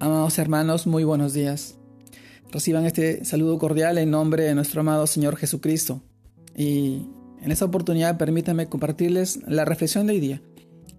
Amados 0.00 0.38
hermanos, 0.38 0.86
muy 0.86 1.02
buenos 1.02 1.32
días. 1.32 1.74
Reciban 2.52 2.86
este 2.86 3.24
saludo 3.24 3.58
cordial 3.58 3.98
en 3.98 4.12
nombre 4.12 4.44
de 4.44 4.54
nuestro 4.54 4.82
amado 4.82 5.08
Señor 5.08 5.34
Jesucristo. 5.34 6.02
Y 6.56 7.02
en 7.42 7.50
esta 7.50 7.64
oportunidad 7.64 8.16
permítanme 8.16 8.68
compartirles 8.68 9.40
la 9.48 9.64
reflexión 9.64 10.06
de 10.06 10.12
hoy 10.12 10.20
día, 10.20 10.42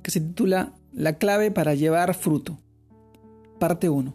que 0.04 0.12
se 0.12 0.20
titula 0.20 0.74
La 0.92 1.18
clave 1.18 1.50
para 1.50 1.76
llevar 1.76 2.14
fruto, 2.14 2.60
parte 3.58 3.88
1. 3.88 4.14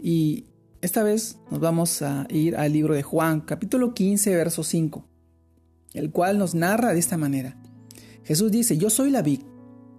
Y 0.00 0.46
esta 0.80 1.02
vez 1.02 1.38
nos 1.50 1.60
vamos 1.60 2.00
a 2.00 2.26
ir 2.30 2.56
al 2.56 2.72
libro 2.72 2.94
de 2.94 3.02
Juan, 3.02 3.42
capítulo 3.42 3.92
15, 3.92 4.34
verso 4.34 4.64
5, 4.64 5.04
el 5.92 6.10
cual 6.10 6.38
nos 6.38 6.54
narra 6.54 6.94
de 6.94 7.00
esta 7.00 7.18
manera. 7.18 7.60
Jesús 8.24 8.50
dice, 8.50 8.78
yo 8.78 8.88
soy 8.88 9.10
la 9.10 9.20
vid, 9.20 9.42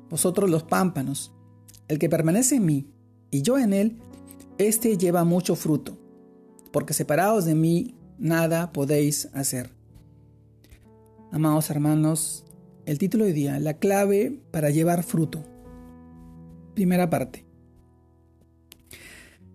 vosotros 0.09 0.49
los 0.49 0.63
pámpanos, 0.63 1.31
el 1.87 1.99
que 1.99 2.09
permanece 2.09 2.55
en 2.55 2.65
mí 2.65 2.93
y 3.33 3.41
yo 3.41 3.57
en 3.57 3.73
él, 3.73 3.97
éste 4.59 4.95
lleva 4.95 5.23
mucho 5.23 5.55
fruto, 5.55 5.97
porque 6.71 6.93
separados 6.93 7.45
de 7.45 7.55
mí 7.55 7.95
nada 8.19 8.71
podéis 8.71 9.27
hacer. 9.33 9.71
Amados 11.31 11.71
hermanos, 11.71 12.45
el 12.85 12.99
título 12.99 13.25
de 13.25 13.33
día, 13.33 13.59
la 13.59 13.73
clave 13.73 14.39
para 14.51 14.69
llevar 14.69 15.01
fruto. 15.01 15.43
Primera 16.75 17.09
parte. 17.09 17.43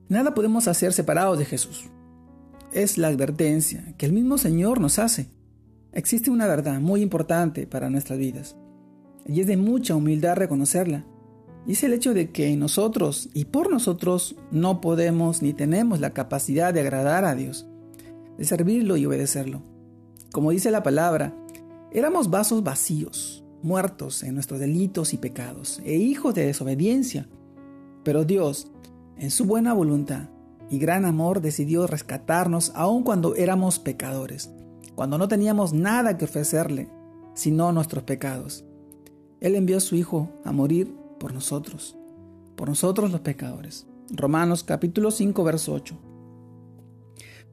Nada 0.08 0.34
podemos 0.34 0.66
hacer 0.66 0.92
separados 0.92 1.38
de 1.38 1.44
Jesús. 1.44 1.88
Es 2.72 2.98
la 2.98 3.06
advertencia 3.06 3.94
que 3.96 4.06
el 4.06 4.12
mismo 4.12 4.38
Señor 4.38 4.80
nos 4.80 4.98
hace. 4.98 5.28
Existe 5.92 6.32
una 6.32 6.48
verdad 6.48 6.80
muy 6.80 7.00
importante 7.00 7.68
para 7.68 7.90
nuestras 7.90 8.18
vidas, 8.18 8.56
y 9.24 9.40
es 9.40 9.46
de 9.46 9.56
mucha 9.56 9.94
humildad 9.94 10.34
reconocerla 10.34 11.04
y 11.66 11.72
es 11.72 11.84
el 11.84 11.92
hecho 11.92 12.14
de 12.14 12.30
que 12.30 12.56
nosotros 12.56 13.28
y 13.34 13.46
por 13.46 13.70
nosotros 13.70 14.36
no 14.50 14.80
podemos 14.80 15.42
ni 15.42 15.52
tenemos 15.52 16.00
la 16.00 16.10
capacidad 16.10 16.72
de 16.72 16.80
agradar 16.80 17.24
a 17.24 17.34
Dios, 17.34 17.66
de 18.36 18.44
servirlo 18.44 18.96
y 18.96 19.06
obedecerlo. 19.06 19.62
Como 20.32 20.50
dice 20.50 20.70
la 20.70 20.82
palabra, 20.82 21.34
éramos 21.92 22.30
vasos 22.30 22.62
vacíos, 22.62 23.44
muertos 23.62 24.22
en 24.22 24.34
nuestros 24.34 24.60
delitos 24.60 25.12
y 25.12 25.18
pecados, 25.18 25.80
e 25.84 25.96
hijos 25.96 26.34
de 26.34 26.46
desobediencia. 26.46 27.28
Pero 28.04 28.24
Dios, 28.24 28.70
en 29.16 29.30
su 29.30 29.44
buena 29.44 29.72
voluntad 29.72 30.28
y 30.70 30.78
gran 30.78 31.04
amor, 31.04 31.40
decidió 31.40 31.86
rescatarnos 31.86 32.72
aun 32.74 33.02
cuando 33.02 33.34
éramos 33.34 33.78
pecadores, 33.78 34.50
cuando 34.94 35.18
no 35.18 35.28
teníamos 35.28 35.72
nada 35.72 36.16
que 36.16 36.24
ofrecerle, 36.24 36.88
sino 37.34 37.72
nuestros 37.72 38.04
pecados. 38.04 38.64
Él 39.40 39.54
envió 39.54 39.76
a 39.76 39.80
su 39.80 39.96
Hijo 39.96 40.28
a 40.44 40.52
morir 40.52 40.94
por 41.18 41.34
nosotros, 41.34 41.96
por 42.56 42.68
nosotros 42.68 43.10
los 43.10 43.20
pecadores. 43.20 43.86
Romanos 44.10 44.64
capítulo 44.64 45.10
5, 45.10 45.44
verso 45.44 45.74
8. 45.74 45.98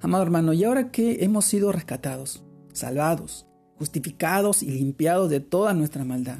Amado 0.01 0.23
hermano, 0.23 0.53
y 0.53 0.63
ahora 0.63 0.91
que 0.91 1.23
hemos 1.23 1.45
sido 1.45 1.71
rescatados, 1.71 2.43
salvados, 2.73 3.47
justificados 3.77 4.63
y 4.63 4.71
limpiados 4.71 5.29
de 5.29 5.39
toda 5.39 5.73
nuestra 5.73 6.05
maldad, 6.05 6.39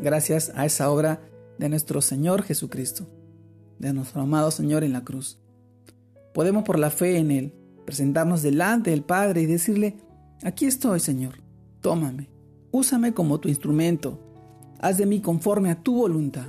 gracias 0.00 0.52
a 0.54 0.66
esa 0.66 0.90
obra 0.90 1.22
de 1.58 1.68
nuestro 1.68 2.00
Señor 2.02 2.42
Jesucristo, 2.42 3.06
de 3.78 3.92
nuestro 3.92 4.22
amado 4.22 4.50
Señor 4.50 4.84
en 4.84 4.92
la 4.92 5.04
cruz, 5.04 5.40
podemos 6.34 6.64
por 6.64 6.78
la 6.78 6.90
fe 6.90 7.18
en 7.18 7.30
Él 7.30 7.54
presentarnos 7.84 8.42
delante 8.42 8.90
del 8.90 9.02
Padre 9.02 9.42
y 9.42 9.46
decirle, 9.46 9.96
aquí 10.42 10.66
estoy 10.66 11.00
Señor, 11.00 11.42
tómame, 11.80 12.28
úsame 12.70 13.12
como 13.12 13.40
tu 13.40 13.48
instrumento 13.48 14.31
haz 14.82 14.98
de 14.98 15.06
mí 15.06 15.20
conforme 15.20 15.70
a 15.70 15.82
tu 15.82 15.94
voluntad. 15.94 16.48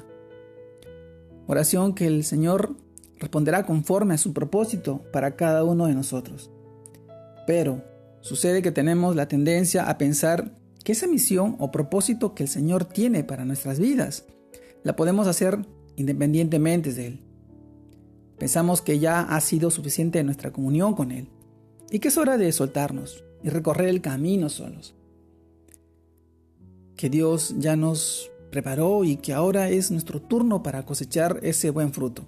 Oración 1.48 1.94
que 1.94 2.08
el 2.08 2.23
Señor 2.23 2.76
responderá 3.20 3.66
conforme 3.66 4.16
a 4.16 4.17
su 4.17 4.34
propósito 4.34 5.03
para 5.14 5.36
cada 5.36 5.64
uno 5.64 5.86
de 5.86 5.94
nosotros. 5.94 6.52
Pero 7.45 7.84
sucede 8.22 8.61
que 8.61 8.72
tenemos 8.72 9.16
la 9.16 9.27
tendencia 9.27 9.88
a 9.89 9.98
pensar 9.98 10.52
que 10.83 10.92
esa 10.92 11.08
misión 11.08 11.55
o 11.60 11.71
propósito 11.71 12.33
que 12.33 12.44
el 12.44 12.49
Señor 12.49 12.86
tiene 12.86 13.23
para 13.23 13.45
nuestras 13.45 13.80
vidas 13.80 14.26
la 14.83 14.95
podemos 14.95 15.27
hacer 15.27 15.65
independientemente 15.95 16.92
de 16.92 17.08
Él. 17.08 17.21
Pensamos 18.39 18.82
que 18.82 19.00
ya 19.00 19.21
ha 19.21 19.39
sido 19.42 19.70
suficiente 19.70 20.23
nuestra 20.23 20.52
comunión 20.52 20.95
con 20.95 21.11
Él 21.11 21.30
y 21.92 22.00
que 22.00 22.08
es 22.08 22.17
hora 22.17 22.38
de 22.38 22.52
soltarnos 22.52 23.23
y 23.44 23.50
recorrer 23.50 23.89
el 23.89 24.02
camino 24.02 24.50
solos 24.50 24.95
que 26.95 27.09
Dios 27.09 27.55
ya 27.58 27.76
nos 27.76 28.31
preparó 28.52 29.04
y 29.04 29.17
que 29.17 29.33
ahora 29.33 29.70
es 29.70 29.92
nuestro 29.92 30.21
turno 30.21 30.61
para 30.61 30.86
cosechar 30.86 31.39
ese 31.42 31.71
buen 31.71 31.92
fruto. 31.92 32.23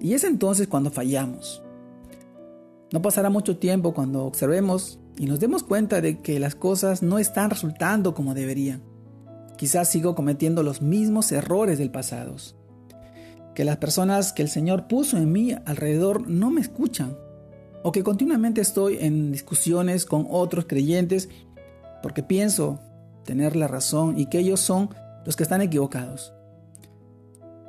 Y 0.00 0.14
es 0.14 0.24
entonces 0.24 0.68
cuando 0.68 0.90
fallamos. 0.90 1.62
No 2.92 3.02
pasará 3.02 3.30
mucho 3.30 3.58
tiempo 3.58 3.92
cuando 3.92 4.24
observemos 4.24 4.98
y 5.16 5.26
nos 5.26 5.40
demos 5.40 5.62
cuenta 5.62 6.00
de 6.00 6.20
que 6.20 6.38
las 6.38 6.54
cosas 6.54 7.02
no 7.02 7.18
están 7.18 7.50
resultando 7.50 8.14
como 8.14 8.34
deberían. 8.34 8.82
Quizás 9.56 9.88
sigo 9.88 10.14
cometiendo 10.14 10.62
los 10.62 10.82
mismos 10.82 11.30
errores 11.30 11.78
del 11.78 11.90
pasado. 11.90 12.36
Que 13.54 13.64
las 13.64 13.76
personas 13.76 14.32
que 14.32 14.42
el 14.42 14.48
Señor 14.48 14.88
puso 14.88 15.16
en 15.16 15.30
mí 15.30 15.54
alrededor 15.64 16.28
no 16.28 16.50
me 16.50 16.60
escuchan. 16.60 17.16
O 17.82 17.92
que 17.92 18.02
continuamente 18.02 18.60
estoy 18.60 18.98
en 19.00 19.30
discusiones 19.30 20.06
con 20.06 20.26
otros 20.30 20.64
creyentes 20.66 21.28
porque 22.02 22.22
pienso 22.22 22.80
tener 23.24 23.56
la 23.56 23.68
razón 23.68 24.18
y 24.18 24.26
que 24.26 24.38
ellos 24.38 24.60
son 24.60 24.90
los 25.24 25.36
que 25.36 25.42
están 25.42 25.62
equivocados. 25.62 26.32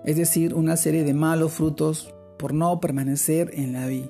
Es 0.03 0.17
decir, 0.17 0.53
una 0.53 0.77
serie 0.77 1.03
de 1.03 1.13
malos 1.13 1.53
frutos 1.53 2.13
por 2.37 2.53
no 2.53 2.79
permanecer 2.79 3.51
en 3.53 3.73
la 3.73 3.87
vida. 3.87 4.09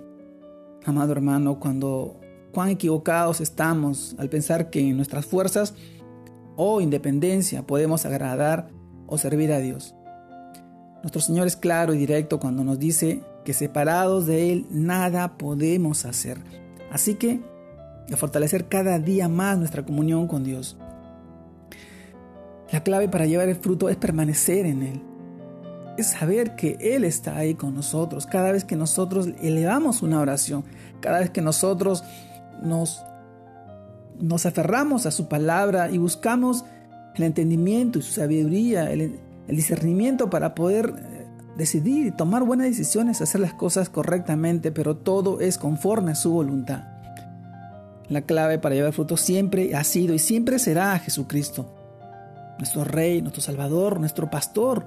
Amado 0.85 1.13
hermano, 1.13 1.59
cuando 1.59 2.19
cuán 2.51 2.69
equivocados 2.69 3.41
estamos 3.41 4.15
al 4.17 4.29
pensar 4.29 4.69
que 4.69 4.79
en 4.79 4.97
nuestras 4.97 5.25
fuerzas 5.25 5.73
o 6.55 6.81
independencia 6.81 7.65
podemos 7.65 8.05
agradar 8.05 8.69
o 9.07 9.17
servir 9.17 9.51
a 9.51 9.59
Dios. 9.59 9.95
Nuestro 11.01 11.21
Señor 11.21 11.47
es 11.47 11.55
claro 11.55 11.93
y 11.93 11.97
directo 11.97 12.39
cuando 12.39 12.63
nos 12.63 12.79
dice 12.79 13.21
que 13.43 13.53
separados 13.53 14.25
de 14.25 14.51
Él 14.51 14.65
nada 14.71 15.37
podemos 15.37 16.05
hacer. 16.05 16.39
Así 16.91 17.15
que, 17.15 17.41
fortalecer 18.15 18.67
cada 18.67 18.99
día 18.99 19.29
más 19.29 19.57
nuestra 19.57 19.85
comunión 19.85 20.27
con 20.27 20.43
Dios. 20.43 20.77
La 22.75 22.83
clave 22.83 23.07
para 23.07 23.25
llevar 23.25 23.47
el 23.47 23.55
fruto 23.55 23.87
es 23.87 23.95
permanecer 23.95 24.65
en 24.65 24.83
Él. 24.83 25.01
Es 25.97 26.07
saber 26.07 26.57
que 26.57 26.75
Él 26.81 27.05
está 27.05 27.37
ahí 27.37 27.55
con 27.55 27.73
nosotros. 27.73 28.25
Cada 28.25 28.51
vez 28.51 28.65
que 28.65 28.75
nosotros 28.75 29.29
elevamos 29.41 30.01
una 30.01 30.19
oración, 30.19 30.65
cada 30.99 31.19
vez 31.19 31.29
que 31.29 31.41
nosotros 31.41 32.03
nos, 32.61 33.01
nos 34.19 34.45
aferramos 34.45 35.05
a 35.05 35.11
su 35.11 35.29
palabra 35.29 35.89
y 35.89 35.99
buscamos 35.99 36.65
el 37.15 37.23
entendimiento 37.23 37.99
y 37.99 38.01
su 38.01 38.11
sabiduría, 38.11 38.91
el, 38.91 39.21
discernimiento 39.47 40.29
para 40.29 40.53
poder 40.53 40.95
eh, 40.97 41.27
decidir 41.55 42.07
y 42.07 42.11
tomar 42.11 42.43
buenas 42.43 42.67
decisiones, 42.67 43.21
hacer 43.21 43.39
las 43.39 43.53
cosas 43.53 43.87
correctamente, 43.87 44.73
pero 44.73 44.97
todo 44.97 45.39
es 45.39 45.57
conforme 45.57 46.11
a 46.11 46.15
su 46.15 46.33
voluntad. 46.33 46.83
La 48.09 48.23
clave 48.23 48.59
para 48.59 48.75
llevar 48.75 48.91
fruto 48.91 49.15
siempre 49.15 49.73
ha 49.75 49.85
sido 49.85 50.13
y 50.13 50.19
siempre 50.19 50.59
será 50.59 50.91
a 50.91 50.99
Jesucristo 50.99 51.84
nuestro 52.57 52.83
Rey, 52.83 53.21
nuestro 53.21 53.41
Salvador, 53.41 53.99
nuestro 53.99 54.29
Pastor, 54.29 54.85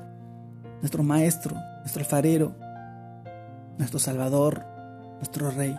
nuestro 0.80 1.02
Maestro, 1.02 1.56
nuestro 1.80 2.04
Farero, 2.04 2.54
nuestro 3.78 3.98
Salvador, 3.98 4.64
nuestro 5.16 5.50
Rey. 5.50 5.76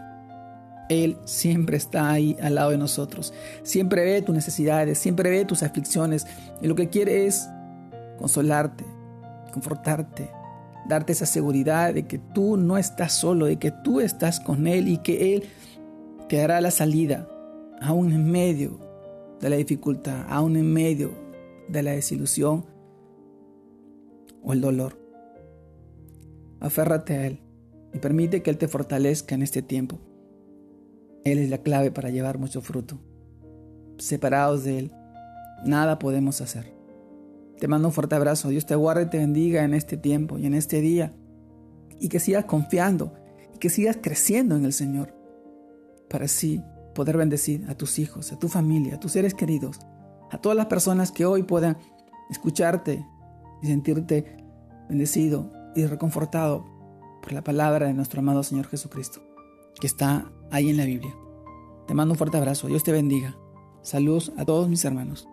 Él 0.89 1.17
siempre 1.25 1.78
está 1.78 2.09
ahí 2.09 2.35
al 2.41 2.55
lado 2.55 2.72
de 2.72 2.78
nosotros. 2.78 3.33
Siempre 3.63 4.03
ve 4.03 4.22
tus 4.22 4.33
necesidades, 4.33 4.97
siempre 4.97 5.29
ve 5.29 5.45
tus 5.45 5.61
aflicciones. 5.61 6.25
Y 6.61 6.67
lo 6.67 6.75
que 6.75 6.89
quiere 6.89 7.28
es 7.28 7.47
consolarte, 8.17 8.85
confortarte, 9.53 10.31
darte 10.88 11.13
esa 11.13 11.28
seguridad 11.28 11.93
de 11.93 12.08
que 12.08 12.17
tú 12.17 12.58
no 12.58 12.78
estás 12.78 13.14
solo, 13.14 13.46
de 13.46 13.58
que 13.58 13.72
tú 13.72 13.99
estás 13.99 14.40
con 14.40 14.66
Él 14.66 14.87
y 14.87 14.97
que 14.97 15.35
Él 15.35 15.43
te 16.28 16.37
dará 16.37 16.59
la 16.59 16.72
salida, 16.72 17.28
aún 17.81 18.11
en 18.11 18.29
medio 18.29 18.79
de 19.40 19.49
la 19.49 19.55
dificultad, 19.55 20.25
aún 20.28 20.58
en 20.58 20.73
medio 20.73 21.28
de 21.69 21.83
la 21.83 21.91
desilusión 21.91 22.66
o 24.43 24.53
el 24.53 24.61
dolor. 24.61 24.97
Aférrate 26.59 27.13
a 27.13 27.27
Él 27.27 27.39
y 27.93 27.99
permite 27.99 28.41
que 28.41 28.49
Él 28.49 28.57
te 28.57 28.67
fortalezca 28.67 29.35
en 29.35 29.41
este 29.41 29.61
tiempo. 29.61 29.99
Él 31.23 31.37
es 31.39 31.49
la 31.49 31.59
clave 31.59 31.91
para 31.91 32.09
llevar 32.09 32.37
mucho 32.37 32.61
fruto. 32.61 32.99
Separados 33.97 34.63
de 34.63 34.79
Él, 34.79 34.91
nada 35.66 35.99
podemos 35.99 36.41
hacer. 36.41 36.73
Te 37.59 37.67
mando 37.67 37.89
un 37.89 37.93
fuerte 37.93 38.16
abrazo. 38.16 38.49
Dios 38.49 38.66
te 38.66 38.75
guarde 38.75 39.03
y 39.03 39.09
te 39.09 39.17
bendiga 39.17 39.63
en 39.63 39.73
este 39.73 39.97
tiempo 39.97 40.37
y 40.37 40.45
en 40.45 40.53
este 40.53 40.81
día. 40.81 41.13
Y 41.99 42.07
que 42.07 42.19
sigas 42.19 42.45
confiando 42.45 43.13
y 43.53 43.59
que 43.59 43.69
sigas 43.69 43.97
creciendo 44.01 44.55
en 44.55 44.63
el 44.63 44.73
Señor. 44.73 45.13
Para 46.09 46.25
así 46.25 46.63
poder 46.95 47.17
bendecir 47.17 47.66
a 47.67 47.75
tus 47.75 47.99
hijos, 47.99 48.31
a 48.31 48.39
tu 48.39 48.47
familia, 48.47 48.95
a 48.95 48.99
tus 48.99 49.11
seres 49.11 49.33
queridos 49.33 49.79
a 50.31 50.37
todas 50.37 50.55
las 50.55 50.67
personas 50.67 51.11
que 51.11 51.26
hoy 51.26 51.43
puedan 51.43 51.78
escucharte 52.29 53.05
y 53.61 53.67
sentirte 53.67 54.37
bendecido 54.87 55.49
y 55.76 55.85
reconfortado 55.85 56.66
por 57.22 57.34
la 57.34 57.43
palabra 57.43 57.87
de 57.87 57.93
nuestro 57.93 58.20
amado 58.20 58.43
Señor 58.43 58.67
Jesucristo, 58.67 59.22
que 59.79 59.87
está 59.87 60.31
ahí 60.52 60.70
en 60.70 60.78
la 60.78 60.85
Biblia. 60.85 61.14
Te 61.87 61.93
mando 61.93 62.14
un 62.14 62.17
fuerte 62.17 62.37
abrazo, 62.37 62.67
Dios 62.67 62.84
te 62.84 62.91
bendiga. 62.91 63.35
Saludos 63.81 64.31
a 64.37 64.46
todos 64.46 64.70
mis 64.70 64.84
hermanos. 64.85 65.28